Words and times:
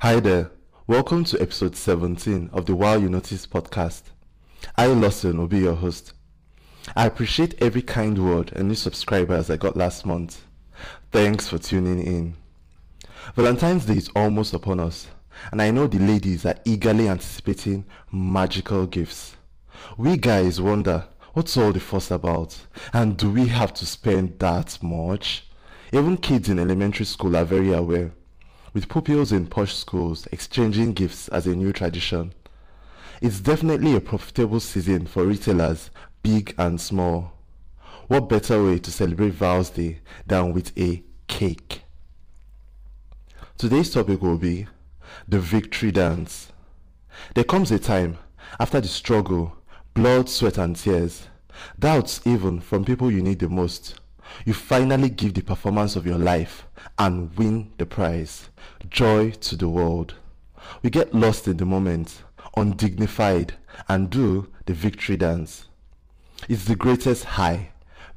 Hi 0.00 0.20
there. 0.20 0.52
Welcome 0.86 1.24
to 1.24 1.42
episode 1.42 1.74
17 1.74 2.50
of 2.52 2.66
the 2.66 2.76
Wow 2.76 2.94
You 2.94 3.08
Notice 3.08 3.48
podcast. 3.48 4.02
I, 4.76 4.86
Lawson, 4.86 5.38
will 5.38 5.48
be 5.48 5.58
your 5.58 5.74
host. 5.74 6.12
I 6.94 7.06
appreciate 7.06 7.60
every 7.60 7.82
kind 7.82 8.16
word 8.16 8.52
and 8.54 8.68
new 8.68 8.76
subscribers 8.76 9.50
I 9.50 9.56
got 9.56 9.76
last 9.76 10.06
month. 10.06 10.44
Thanks 11.10 11.48
for 11.48 11.58
tuning 11.58 12.00
in. 12.00 12.36
Valentine's 13.34 13.86
Day 13.86 13.96
is 13.96 14.08
almost 14.14 14.54
upon 14.54 14.78
us, 14.78 15.08
and 15.50 15.60
I 15.60 15.72
know 15.72 15.88
the 15.88 15.98
ladies 15.98 16.46
are 16.46 16.60
eagerly 16.64 17.08
anticipating 17.08 17.84
magical 18.12 18.86
gifts. 18.86 19.34
We 19.96 20.16
guys 20.16 20.60
wonder 20.60 21.08
what's 21.32 21.56
all 21.56 21.72
the 21.72 21.80
fuss 21.80 22.12
about, 22.12 22.56
and 22.92 23.16
do 23.16 23.32
we 23.32 23.48
have 23.48 23.74
to 23.74 23.84
spend 23.84 24.38
that 24.38 24.78
much? 24.80 25.48
Even 25.92 26.18
kids 26.18 26.48
in 26.48 26.60
elementary 26.60 27.04
school 27.04 27.36
are 27.36 27.44
very 27.44 27.72
aware, 27.72 28.12
with 28.72 28.88
pupils 28.88 29.32
in 29.32 29.46
posh 29.46 29.74
schools 29.74 30.26
exchanging 30.32 30.92
gifts 30.92 31.28
as 31.28 31.46
a 31.46 31.54
new 31.54 31.72
tradition. 31.72 32.32
It's 33.20 33.40
definitely 33.40 33.94
a 33.96 34.00
profitable 34.00 34.60
season 34.60 35.06
for 35.06 35.24
retailers, 35.24 35.90
big 36.22 36.54
and 36.58 36.80
small. 36.80 37.32
What 38.06 38.28
better 38.28 38.62
way 38.64 38.78
to 38.78 38.90
celebrate 38.90 39.34
Val's 39.34 39.70
Day 39.70 40.00
than 40.26 40.52
with 40.52 40.76
a 40.78 41.02
cake? 41.26 41.82
Today's 43.56 43.90
topic 43.90 44.22
will 44.22 44.38
be 44.38 44.66
the 45.26 45.40
victory 45.40 45.90
dance. 45.90 46.52
There 47.34 47.44
comes 47.44 47.70
a 47.70 47.78
time 47.78 48.18
after 48.60 48.80
the 48.80 48.88
struggle, 48.88 49.56
blood, 49.94 50.28
sweat, 50.28 50.58
and 50.58 50.76
tears, 50.76 51.26
doubts 51.78 52.20
even 52.24 52.60
from 52.60 52.84
people 52.84 53.10
you 53.10 53.20
need 53.20 53.40
the 53.40 53.48
most. 53.48 53.98
You 54.44 54.54
finally 54.54 55.10
give 55.10 55.34
the 55.34 55.42
performance 55.42 55.96
of 55.96 56.06
your 56.06 56.18
life 56.18 56.66
and 56.98 57.36
win 57.36 57.72
the 57.78 57.86
prize. 57.86 58.48
Joy 58.88 59.30
to 59.30 59.56
the 59.56 59.68
world. 59.68 60.14
We 60.82 60.90
get 60.90 61.14
lost 61.14 61.48
in 61.48 61.56
the 61.56 61.64
moment, 61.64 62.22
undignified, 62.56 63.54
and 63.88 64.10
do 64.10 64.48
the 64.66 64.74
victory 64.74 65.16
dance. 65.16 65.66
It's 66.48 66.64
the 66.64 66.76
greatest 66.76 67.24
high, 67.24 67.70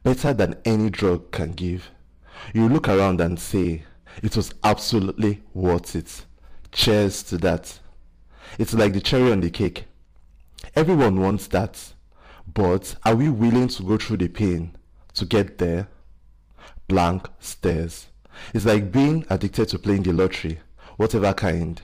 better 0.03 0.33
than 0.33 0.59
any 0.65 0.89
drug 0.89 1.31
can 1.31 1.51
give. 1.51 1.89
You 2.53 2.67
look 2.67 2.87
around 2.87 3.21
and 3.21 3.39
say, 3.39 3.83
it 4.21 4.35
was 4.35 4.53
absolutely 4.63 5.41
worth 5.53 5.95
it. 5.95 6.25
Cheers 6.71 7.23
to 7.23 7.37
that. 7.39 7.79
It's 8.59 8.73
like 8.73 8.93
the 8.93 9.01
cherry 9.01 9.31
on 9.31 9.41
the 9.41 9.49
cake. 9.49 9.85
Everyone 10.75 11.19
wants 11.19 11.47
that. 11.47 11.93
But 12.53 12.95
are 13.05 13.15
we 13.15 13.29
willing 13.29 13.67
to 13.69 13.83
go 13.83 13.97
through 13.97 14.17
the 14.17 14.27
pain 14.27 14.75
to 15.13 15.25
get 15.25 15.57
there? 15.57 15.87
Blank 16.91 17.29
stares. 17.39 18.07
It's 18.53 18.65
like 18.65 18.91
being 18.91 19.25
addicted 19.29 19.69
to 19.69 19.79
playing 19.79 20.03
the 20.03 20.11
lottery, 20.11 20.59
whatever 20.97 21.33
kind, 21.33 21.81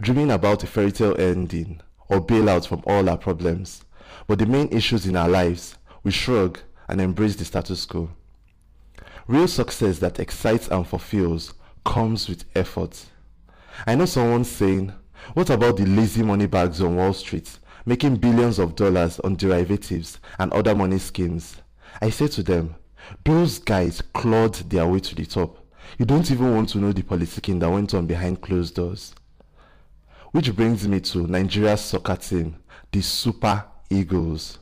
dreaming 0.00 0.32
about 0.32 0.64
a 0.64 0.66
fairy 0.66 0.90
tale 0.90 1.14
ending 1.16 1.80
or 2.08 2.20
bailout 2.20 2.66
from 2.66 2.82
all 2.84 3.08
our 3.08 3.16
problems. 3.16 3.84
But 4.26 4.40
the 4.40 4.46
main 4.46 4.68
issues 4.70 5.06
in 5.06 5.14
our 5.14 5.28
lives, 5.28 5.76
we 6.02 6.10
shrug 6.10 6.58
and 6.88 7.00
embrace 7.00 7.36
the 7.36 7.44
status 7.44 7.86
quo. 7.86 8.10
Real 9.28 9.46
success 9.46 10.00
that 10.00 10.18
excites 10.18 10.66
and 10.66 10.84
fulfills 10.84 11.54
comes 11.86 12.28
with 12.28 12.44
effort. 12.56 13.06
I 13.86 13.94
know 13.94 14.06
someone 14.06 14.42
saying, 14.42 14.92
what 15.34 15.50
about 15.50 15.76
the 15.76 15.86
lazy 15.86 16.24
money 16.24 16.46
bags 16.46 16.82
on 16.82 16.96
Wall 16.96 17.12
Street 17.12 17.60
making 17.86 18.16
billions 18.16 18.58
of 18.58 18.74
dollars 18.74 19.20
on 19.20 19.36
derivatives 19.36 20.18
and 20.40 20.52
other 20.52 20.74
money 20.74 20.98
schemes? 20.98 21.58
I 22.02 22.10
say 22.10 22.26
to 22.26 22.42
them, 22.42 22.74
those 23.24 23.58
guys 23.58 24.02
clawed 24.12 24.54
their 24.54 24.86
way 24.86 25.00
to 25.00 25.14
the 25.14 25.26
top. 25.26 25.58
You 25.98 26.04
don't 26.04 26.30
even 26.30 26.54
want 26.54 26.68
to 26.70 26.78
know 26.78 26.92
the 26.92 27.02
politicking 27.02 27.60
that 27.60 27.70
went 27.70 27.94
on 27.94 28.06
behind 28.06 28.40
closed 28.40 28.74
doors. 28.74 29.14
Which 30.32 30.54
brings 30.54 30.86
me 30.86 31.00
to 31.00 31.26
Nigeria's 31.26 31.80
soccer 31.80 32.16
team, 32.16 32.56
the 32.92 33.00
Super 33.00 33.64
Eagles. 33.90 34.58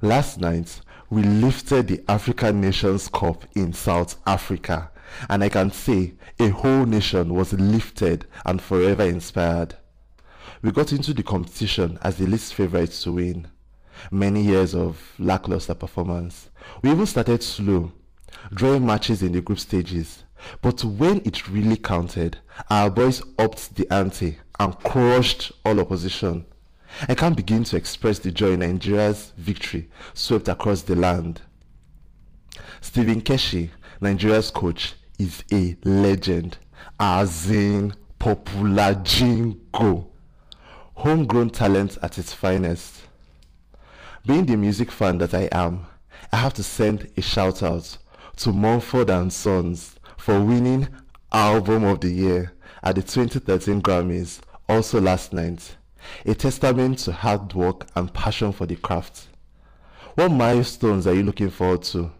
Last 0.00 0.40
night, 0.40 0.80
we 1.10 1.22
lifted 1.22 1.88
the 1.88 2.04
African 2.08 2.60
Nations 2.60 3.08
Cup 3.08 3.44
in 3.54 3.72
South 3.72 4.16
Africa, 4.26 4.90
and 5.28 5.44
I 5.44 5.48
can 5.48 5.70
say 5.70 6.14
a 6.40 6.48
whole 6.48 6.86
nation 6.86 7.34
was 7.34 7.52
lifted 7.52 8.26
and 8.44 8.60
forever 8.60 9.04
inspired. 9.04 9.76
We 10.62 10.72
got 10.72 10.92
into 10.92 11.14
the 11.14 11.22
competition 11.22 11.98
as 12.02 12.16
the 12.16 12.26
least 12.26 12.54
favorites 12.54 13.02
to 13.04 13.12
win. 13.12 13.46
Many 14.10 14.42
years 14.42 14.74
of 14.74 15.14
lackluster 15.18 15.74
performance. 15.74 16.50
We 16.82 16.90
even 16.90 17.06
started 17.06 17.42
slow, 17.42 17.92
drawing 18.52 18.86
matches 18.86 19.22
in 19.22 19.32
the 19.32 19.40
group 19.40 19.58
stages. 19.58 20.24
But 20.62 20.84
when 20.84 21.22
it 21.24 21.48
really 21.48 21.76
counted, 21.76 22.38
our 22.70 22.90
boys 22.90 23.22
upped 23.38 23.74
the 23.76 23.90
ante 23.92 24.38
and 24.60 24.78
crushed 24.80 25.52
all 25.64 25.80
opposition. 25.80 26.46
I 27.08 27.14
can't 27.14 27.36
begin 27.36 27.64
to 27.64 27.76
express 27.76 28.18
the 28.18 28.30
joy 28.30 28.56
Nigeria's 28.56 29.32
victory 29.36 29.88
swept 30.14 30.48
across 30.48 30.82
the 30.82 30.96
land. 30.96 31.42
Stephen 32.80 33.20
Keshi, 33.20 33.70
Nigeria's 34.00 34.50
coach, 34.50 34.94
is 35.18 35.42
a 35.52 35.76
legend, 35.84 36.58
as 36.98 37.50
in 37.50 37.94
popular 38.18 38.94
jingo. 39.02 40.08
Homegrown 40.94 41.50
talent 41.50 41.98
at 42.02 42.18
its 42.18 42.32
finest. 42.32 43.02
Being 44.26 44.46
the 44.46 44.56
music 44.56 44.90
fan 44.90 45.18
that 45.18 45.34
I 45.34 45.48
am, 45.52 45.86
I 46.32 46.38
have 46.38 46.52
to 46.54 46.64
send 46.64 47.08
a 47.16 47.22
shout 47.22 47.62
out 47.62 47.96
to 48.38 48.50
Mumford 48.52 49.08
and 49.08 49.32
Sons 49.32 49.94
for 50.16 50.42
winning 50.42 50.88
Album 51.30 51.84
of 51.84 52.00
the 52.00 52.10
Year 52.10 52.52
at 52.82 52.96
the 52.96 53.02
2013 53.02 53.80
Grammys 53.80 54.40
also 54.68 55.00
last 55.00 55.32
night. 55.32 55.76
A 56.24 56.34
testament 56.34 56.98
to 57.00 57.12
hard 57.12 57.54
work 57.54 57.86
and 57.94 58.12
passion 58.12 58.50
for 58.50 58.66
the 58.66 58.74
craft. 58.74 59.28
What 60.16 60.32
milestones 60.32 61.06
are 61.06 61.14
you 61.14 61.22
looking 61.22 61.50
forward 61.50 61.84
to? 61.84 62.10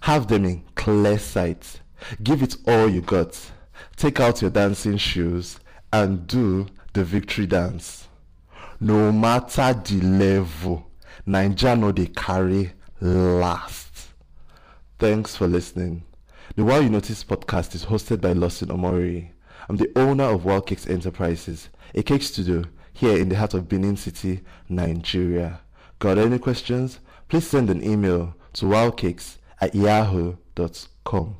Have 0.00 0.26
them 0.26 0.44
in 0.44 0.64
clear 0.74 1.20
sight. 1.20 1.82
Give 2.20 2.42
it 2.42 2.56
all 2.66 2.88
you 2.88 3.00
got. 3.00 3.38
Take 3.94 4.18
out 4.18 4.42
your 4.42 4.50
dancing 4.50 4.96
shoes 4.96 5.60
and 5.92 6.26
do 6.26 6.66
the 6.94 7.04
victory 7.04 7.46
dance. 7.46 8.08
No 8.80 9.12
matter 9.12 9.72
the 9.72 10.00
level, 10.00 10.88
Naija 11.26 11.78
no 11.78 11.92
dey 11.92 12.06
carry 12.06 12.72
last. 13.00 14.08
Thanks 14.98 15.36
for 15.36 15.46
listening. 15.46 16.04
The 16.56 16.64
Wow 16.64 16.80
You 16.80 16.90
Notice 16.90 17.24
podcast 17.24 17.74
is 17.74 17.86
hosted 17.86 18.20
by 18.20 18.32
Lawson 18.32 18.68
Omori. 18.68 19.30
I'm 19.68 19.76
the 19.76 19.90
owner 19.96 20.24
of 20.24 20.44
Wild 20.44 20.66
Cakes 20.66 20.86
Enterprises, 20.86 21.68
a 21.94 22.02
cake 22.02 22.22
studio 22.22 22.64
here 22.92 23.16
in 23.16 23.28
the 23.28 23.36
heart 23.36 23.54
of 23.54 23.68
Benin 23.68 23.96
City, 23.96 24.42
Nigeria. 24.68 25.60
Got 25.98 26.18
any 26.18 26.38
questions? 26.38 26.98
Please 27.28 27.46
send 27.48 27.70
an 27.70 27.82
email 27.82 28.34
to 28.54 28.66
wildcakes 28.66 29.38
at 29.60 29.74
yahoo.com. 29.74 31.36